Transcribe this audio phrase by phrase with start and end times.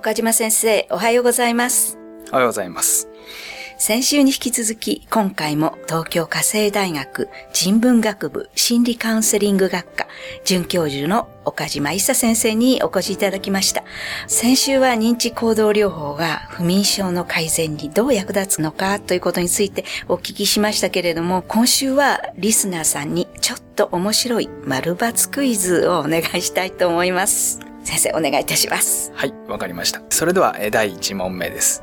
[0.00, 1.98] 岡島先生、おはようございます。
[2.32, 3.06] おはようございます。
[3.76, 10.06] 先週に引き続き、今回も東京家政大学人文学部心理カウンセリング学科
[10.42, 13.84] 准教授の岡島一沙先生にお越しいただきました。
[14.26, 27.60] 先週は認知行動療法が不眠症の改善にどう役立つのかということについてお聞きしましたけれども、今週はリスナーさんにちょっと面白い丸抜クイズをお願いしたいと思います。
[27.84, 29.10] 先生、お願いいたします。
[29.14, 30.02] はい、わかりました。
[30.10, 31.82] それではえー第1問目です。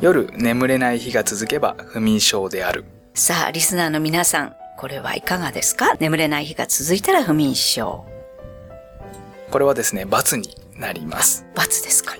[0.00, 2.84] 夜眠れない日が続けば不眠症である。
[3.14, 5.94] さあ、リスナーの皆さん、これはいかがですか？
[6.00, 8.04] 眠れない日が続いたら不眠症。
[9.50, 11.44] これはですね、×になります。
[11.54, 12.19] 罰ですかはい。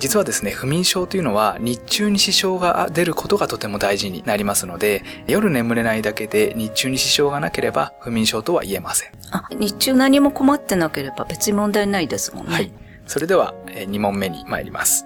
[0.00, 9.12] 実はですね、不眠症というのは日中に支障が出ることがとても大事になりますので、夜眠れないだけで日中に支障がなければ不眠症とは言えません。
[9.30, 12.52] あ、日中何も困ってなければ別に問題ないですもんね。
[12.52, 12.72] はい。
[13.06, 15.04] それでは2問目に参ります。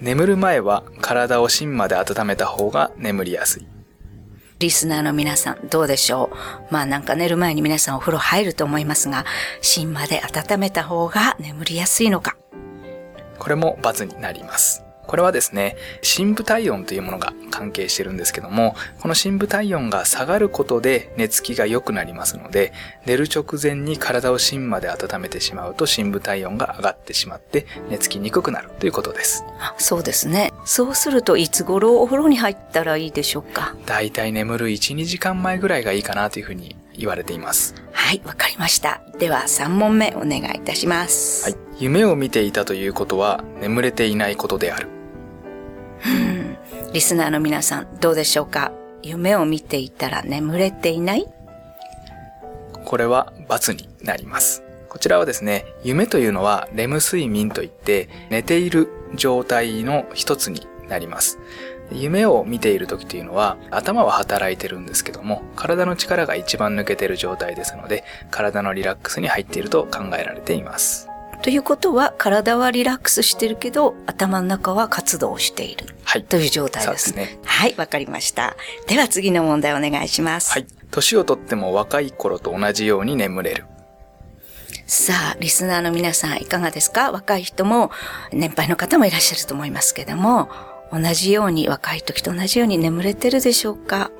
[0.00, 3.66] 眠る前は体を芯まで温めた方が眠りやすい。
[4.58, 6.30] リスナーの皆さん、どうでしょ
[6.70, 6.72] う？
[6.72, 9.24] まあなんか寝る前に皆さんお風呂入ると思いますが、
[9.62, 12.36] 芯まで温めた方が眠りやすいのか。
[13.38, 14.82] これも×になります。
[15.06, 22.74] これはですね、深部体温というものが関係してるんですけども、この深部体温が下がることで寝つきが良くなりますので、
[23.06, 29.44] 寝る直前に体を芯まで温めてしまうと深部体温が上がってしまって寝つきにくくなるということです。
[29.58, 30.52] あそうですね。
[30.66, 33.74] そうするといつ頃お風呂に入ったらいいでしょうか？
[33.86, 37.74] だいたい眠る1、2時間前ぐらいがいいかなというふうに言われています。
[37.92, 39.00] はい、わかりました。
[39.18, 41.44] では3問目お願いいたします。
[41.44, 41.56] はい。
[41.78, 44.88] 夢を見ていたということは眠れていないことである。
[46.06, 46.58] うん
[46.92, 48.72] リスナーの皆さん、どうでしょうか？
[49.02, 51.26] 夢を見ていたら眠れていない？
[52.84, 54.62] これは×になります。
[54.88, 61.38] こちらはですね、夢というのはレム睡眠といって寝ている状態の一つになります。
[61.90, 71.08] 夢を見ている時というのは頭は働いてるんですけども体の力が一番抜けている状態ですので体のリラックスに入っていると考えられています。
[71.40, 76.24] ということは、体はリラックスしてるけど、頭の中は活動しているはい。
[76.24, 77.38] という状態ですね。
[77.44, 78.56] はい、わかりました。
[78.88, 80.50] では次の問題お願いします。
[80.50, 80.66] はい。
[80.90, 83.66] 年をとっても若い頃と同じように眠れる。
[84.88, 87.12] さあ、リスナーの皆さんいかがですか？
[87.12, 87.92] 若い人も、
[88.32, 90.48] 年配の方もいらっしゃると思いますけども、
[90.92, 94.10] 同じように、若い時と同じように眠れてるでしょうか？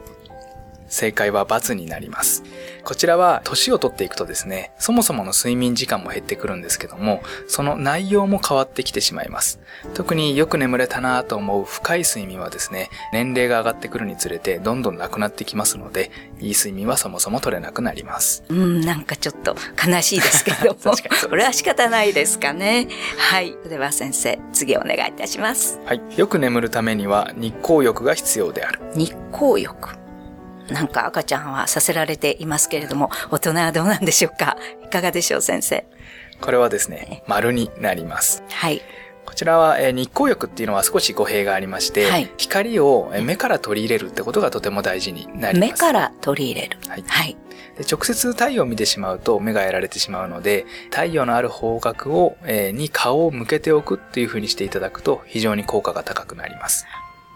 [0.89, 2.43] 正解は×になります。
[2.85, 9.61] こちらは年を取っていくとですね、そもそもの睡眠時間も減ってくるんですけども、その内容も変わってきてしまいます。
[9.95, 16.11] 特によく眠れたなぁと思う深い睡眠はですね、年齢が上がってくるにつれてどんどんなくなってきますので、
[16.41, 18.45] いい睡眠はそもそも取れなくなります。
[18.49, 19.55] うん、なんかちょっと
[19.87, 21.29] 悲しいですけども 確かにそうです。
[21.29, 22.89] これは仕方ないですかね。
[23.19, 23.55] はい。
[23.69, 25.79] では先生、次お願いいたします。
[25.85, 26.01] はい。
[26.17, 28.81] よく眠るためには日光浴が必要である。
[28.95, 29.98] 日光浴。
[30.69, 34.57] なんか赤ちゃんはさせられていますけれども、大人はどうなんでしょうか？
[34.85, 35.87] いかがでしょう、先生？
[36.41, 38.43] これはですね、丸になります。
[38.49, 38.83] はい。
[39.25, 45.73] こちらは、えー日光浴っていうのは少し語弊がありまして、はい光をえー目から取り入れるってことがとても大事になります。
[45.73, 46.79] 目から取り入れる。
[46.89, 47.37] はいはい。
[47.77, 56.87] で直接太陽を見てしまうと目がやられてしまうので、太陽のある方角を、えーに顔を向けておくっていう風にしていただくと非常に効果が高くなります。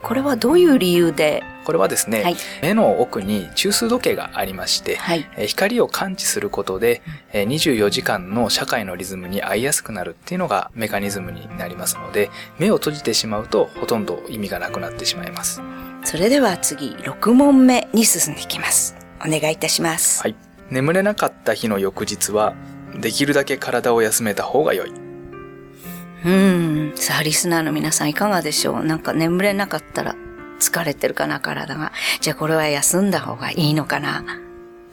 [0.02, 1.42] これはどういう理由で？
[1.64, 5.28] これはですね、はい目の奥に中枢時計がありまして、はい。
[5.36, 7.02] えー光を感知することで、
[7.32, 15.62] えー24時間の社会のリズムに合いやすくなるっていうのがメカニズムになりますので、目を閉じてしまうとほとんど意味がなくなってしまいます。
[16.04, 18.96] それでは次、6問目に進んでいきます。
[19.24, 20.20] お願いいたします。
[20.22, 20.34] はい。
[20.68, 22.54] 眠れなかった日の翌日は、
[22.98, 24.92] できるだけ体を休めた方が良い。
[26.24, 26.96] うーん。
[26.96, 28.84] さあ、リスナーの皆さんいかがでしょう？
[28.84, 30.14] なんか眠れなかったら
[30.60, 31.92] 疲れてるかな、体が。
[32.20, 34.24] じゃあこれは休んだ方がいいのかな？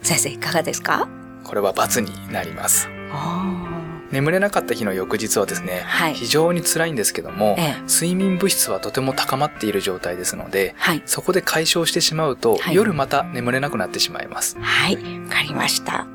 [0.02, 1.08] 先生いかがですか？
[1.44, 2.88] これは罰になります。
[3.12, 3.66] あ
[4.12, 11.02] 眠れなかった日の翌日はですね、はい非常に辛いんですけども、ええ睡眠物質はとても高まっている状態ですので、はい。
[11.06, 14.56] そこで解消してしまうと、はい夜また眠れなくなってしまいます。
[14.60, 14.96] はい。
[14.96, 16.08] わかりました。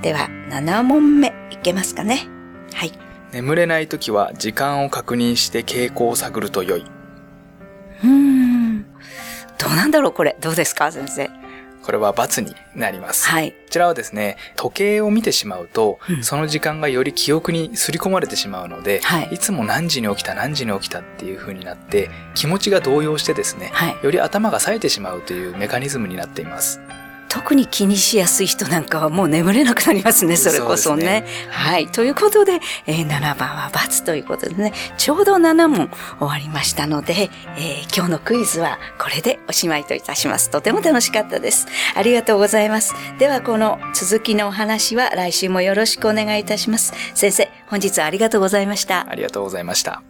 [0.00, 2.26] では、7問目いけますかね？
[2.72, 2.92] はい。
[3.32, 6.84] 眠れない時は時間を確認して傾向を探ると良い。
[8.04, 8.82] うーん。
[8.82, 10.36] どうなんだろうこれ。
[10.40, 11.30] どうですか先生？
[11.82, 13.28] これは罰になります。
[13.28, 13.52] はい。
[13.52, 23.96] こちらはですね、時計を見てしまうと、うんその時間がより記憶に刷り込まれてしまうので、はいつも何時に起きた何時に起きたっていう風になって、気持ちが動揺してですね、はい。
[24.04, 26.80] より頭が冴えてしまうというメカニズムになっています。
[27.32, 31.22] 特に気にしやすい人なんかはもう眠れなくなりますね、それこそね。
[31.22, 31.88] ねはい。
[31.88, 35.88] ということで、えー、7番は×ということでね、ちょうど7問
[36.18, 40.50] 終わりましたので、えー、今日のクイズはこれでおしまいといたします。
[40.50, 41.68] とても楽しかったです。
[41.94, 42.94] ありがとうございます。
[43.18, 46.92] では、この続きのお話は来週もよろしくお願いいたします。
[47.14, 49.08] 先生、本日はありがとうございました。
[49.08, 50.02] ありがとうございました。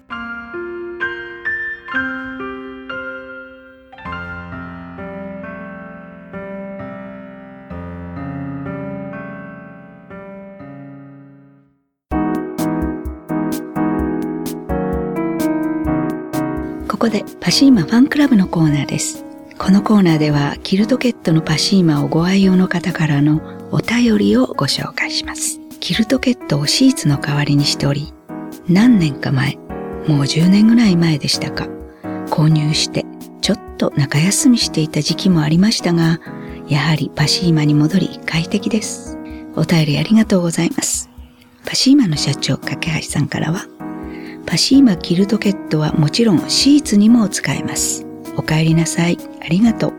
[17.02, 19.24] ここでパシーマファンクラブのコーナーです。
[19.58, 25.58] このコーナーではキルトケットのパシーマをご愛用の方からのお便りをご紹介します。
[25.80, 28.14] キルトケットをシーツの代わりにしており、
[28.68, 29.56] 何年か前、
[30.06, 31.66] もう10年ぐらい前でしたか、
[32.28, 33.04] 購入して
[33.40, 36.20] ちょっと中休みしていた時期もありましたが、
[36.68, 39.18] やはりパシーマに戻り快適です。
[39.56, 41.10] お便りありがとうございます。
[41.66, 43.66] パシーマの社長、架橋さんからは、
[44.46, 48.06] パシーマキルトケットはもちろんシーツにも使えます。
[48.36, 49.18] お帰りなさい。
[49.40, 49.92] ありがとう。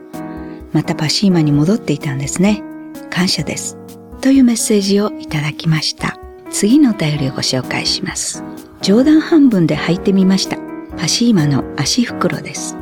[0.73, 2.63] またパシーマに戻っていたんですね。
[3.09, 3.77] 感謝です。
[4.21, 6.17] というメッセージをいただきました。
[6.49, 8.43] 次のお便りをご紹介します。
[8.81, 10.57] 冗談半分で履いてみました。
[10.97, 12.75] パシーマの足袋です。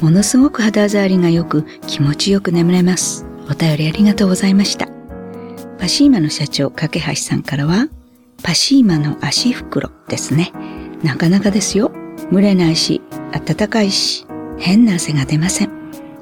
[0.00, 3.24] ものすごく肌触りが良く気持ちよく眠れます。
[3.50, 4.88] お便りありがとうございました。
[5.78, 7.88] パシーマの社長、架橋さんからは、
[8.42, 10.52] パシーマの足袋ですね。
[11.02, 11.92] なかなかですよ。
[12.32, 13.02] 蒸れないし、
[13.32, 14.26] 暖かいし、
[14.58, 15.70] 変な汗が出ません。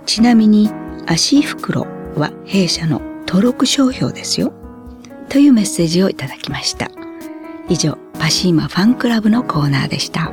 [0.07, 0.71] ちなみに、
[1.07, 1.87] 足袋
[2.17, 4.53] は弊社の登録商標ですよ。
[5.29, 6.91] というメッセージをいただきました。
[7.69, 10.33] 以上、パシーマファンクラブのコーナーでした。